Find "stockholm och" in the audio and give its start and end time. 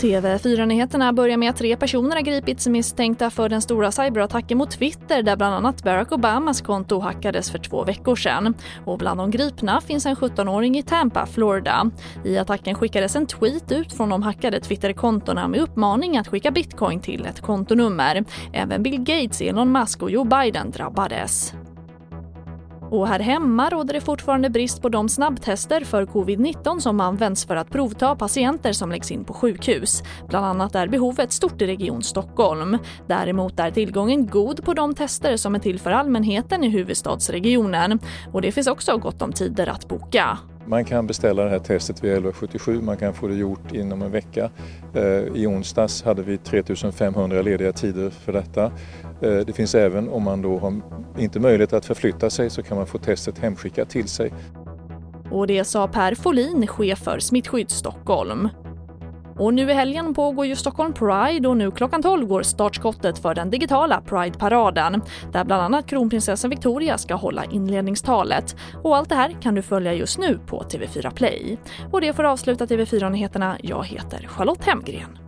57.70-59.54